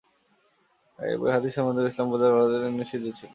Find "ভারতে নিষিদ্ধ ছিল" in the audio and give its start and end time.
2.53-3.29